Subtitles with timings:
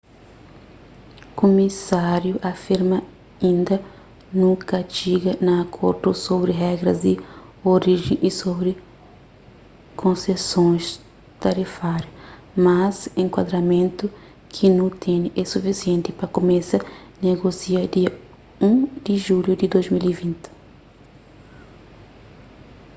[1.37, 2.97] kumisáriu afirma
[3.51, 3.75] inda
[4.39, 7.13] nu ka txiga a akordu sobri regras di
[7.73, 8.71] orijen y sobri
[10.01, 10.83] konsesons
[11.41, 12.11] tarifáriu
[12.65, 14.05] mas enkuadramentu
[14.53, 16.77] ki nu tene é sufisienti pa kumesa
[17.27, 18.11] negosia dia
[18.69, 20.47] 1 di julhu di 2020